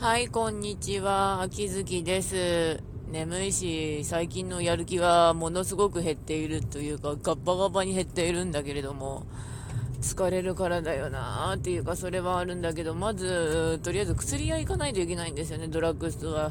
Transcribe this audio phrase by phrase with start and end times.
[0.00, 1.42] はい、こんにちは。
[1.42, 2.82] 秋月です。
[3.12, 9.26] 眠いし、最近のやる気はものすごく減っているというか、ガッバガバに減っているんだけれども、
[10.00, 16.50] 疲れるからだよなーっていうか、それはあるんだけど、まず、とりあえず薬屋行かないといけないんですよね、ドラッグストア。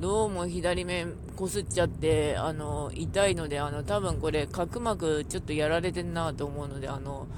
[0.00, 1.06] どうも左目
[1.36, 7.28] こすっちゃって、あの、痛いので、あの、多分これ、角膜ちょっとやられてんなと思うので、あの、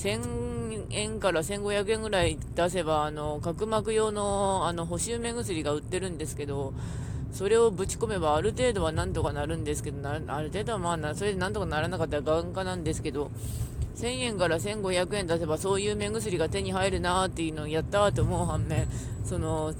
[0.00, 6.72] 1000円から1500円ぐらい出せば、あの、角膜用の、あの、補修目薬が売ってるんですけど、
[7.32, 13.30] それをぶち込めばある程度はなんとかなるんですけど、ある程度はまあな、それでなんとかならなかったら眼科なんですけど、
[13.96, 18.88] 1000円から1500円出せばそういう目薬が手に入るなーっていうのをやったーと思う反面、
[19.24, 19.74] その、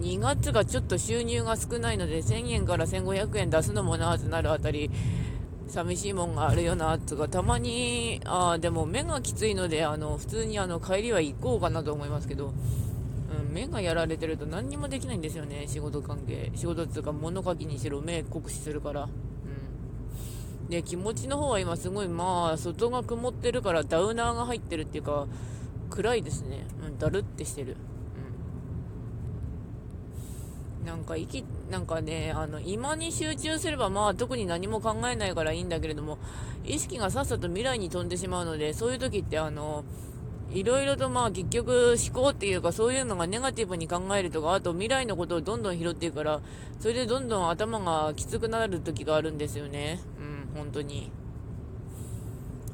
[0.00, 4.90] 2月がちょっと収入が少ないので1000円から1500円出すのもなーってなるあたり、
[5.68, 16.52] 寂しいもんがあるよな、つか、たまに、あでも目がきついので、あの、普通にあの、帰りは行こうかなと思いますけど、うん、目がやられてると何にもできないんですよね、仕事関係。
[16.54, 19.08] 仕事っていうか、物書きにしろ、目酷使するから。
[20.62, 20.68] うん。
[20.68, 25.26] で、気持ちの方は今すごい、まあ、外が曇ってるからダウナーが入ってるっていうか、
[25.90, 26.66] 暗いですね。
[26.86, 27.76] うん、だるってしてる。
[30.84, 36.18] なんか息、なんかね、あの、今に集中すればまあ特に何も考えないからいいんだけれども、
[36.64, 39.84] 意識がさっさと未来に飛んでしまうので、そういう時ってあの、
[40.52, 46.40] いろいろとまあ結局思考っていうかそういうのがネガティブに考えるとか、あと未来のことをどんどん拾っていくから、
[46.78, 50.00] それでどんどん頭がきつくなる時があるんですよね。
[50.18, 51.10] うん、本当に。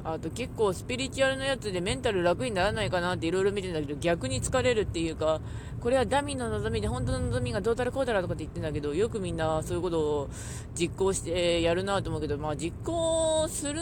[0.03, 5.41] あと結構スピリチュアルのやつでメンタル楽にならないかなっていろいろ見てんだけど逆に疲れるっていうか
[5.81, 10.31] これはダミーの望みで本当の望みがどうたらこうたらとかって言ってんだけどよくみんなそういうことを
[10.75, 13.81] 実行してやるなと思うけどまあ実行する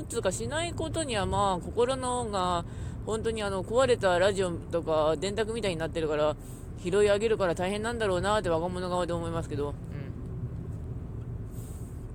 [0.00, 2.64] っつうかしないことにはまあ心のが
[3.04, 6.36] 本当にあの壊れたラジオとか電卓みたいになってるから
[6.82, 9.74] 拾い上げるから大変なんだろうなって若者側で思いますけど、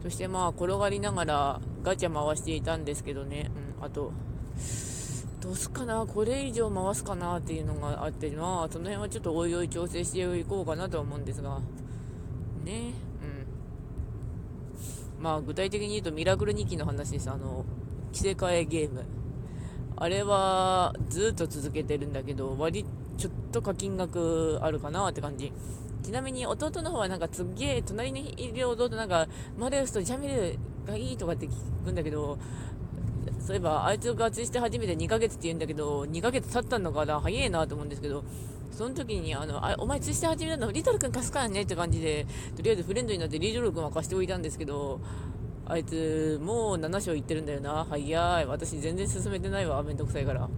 [0.03, 4.11] そしてまあ転がりながらガチャ回していたんですけどね、うん、あと、
[5.41, 11.59] どうすかな、これ以上回すかなっていうのがあって、まあその辺はちょっとおいおい調整していこうかなと思うんですが、
[12.63, 12.93] ね、
[15.17, 15.23] うん。
[15.23, 17.29] まあ具体的に言うとミラクル2期の話です。
[17.29, 17.65] あの、
[18.11, 19.03] 着せ替えゲーム。
[20.01, 22.85] あれはずっと続けてるんだけど、割
[23.19, 25.53] ちょっと課金額あるかなって感じ。
[26.01, 29.27] ちなみに弟の方はなんかすげえ隣にいる弟なんか
[29.59, 30.57] マレウスとジャミル
[30.87, 31.51] がいいとかって聞
[31.85, 32.39] くんだけど
[33.39, 37.21] そういえばあいつがツイして初めて2ヶ月って言うんだけど2ヶ月経ったのかな？
[37.21, 38.23] 早いなと思うんですけど
[38.71, 42.25] その時にあのあお前ツイして始めたのリトル君貸すからねって感じで
[42.55, 44.99] とりあえずフレンドになってリトル君は貸しておいたんですけど
[45.65, 47.85] あいつもう7章いってるんだよな。
[47.89, 48.45] 早い。
[48.45, 49.81] 私全然進めてないわ。
[49.83, 50.45] めんどくさいから。
[50.45, 50.51] うん。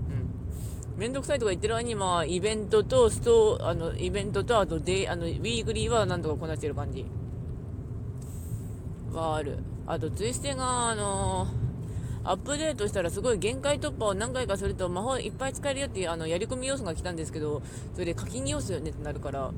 [0.98, 7.06] めんどくさいとか言ってる間に、まあ、イベントと、ストあの、イベントと、あとデあの、ウィークリーはなんとかこなしてる感じ。
[9.12, 9.60] はある。
[9.86, 11.64] あと、ツイステが、あのー、
[12.26, 17.62] アップデートしたらすごい限界突破を何回かすると魔法いっぱい使えるよっていうあのやり込み要素が来たんですけど、
[17.94, 19.52] それで課金要素よねってなるから、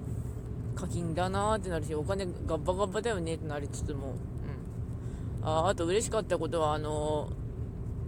[0.76, 4.16] 課金だなーってなるし、お金ガッバガッバだよねってなりつつも、
[5.48, 7.30] ああと嬉しかったことは、あの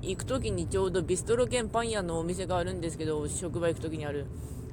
[0.02, 4.26] 行く時にちょうどビストロ兼パン屋のお店があるんですけど、職場行く時にある。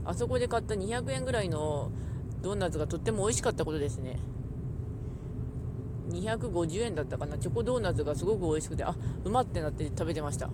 [0.07, 1.91] あそこで買った200円ぐらいの
[2.43, 4.19] ドーナツがとっても美味しかったことですね。
[6.11, 7.37] 250円だったかな。
[7.37, 10.49] チョコドーナツがすごく美味しくて、あ、うまってなって食べてました。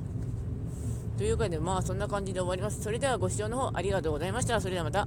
[1.16, 2.82] というかで、まあそんな感じで終わります。
[2.82, 4.60] それではご視聴の方ありがとうございました。
[4.60, 5.06] それではまた。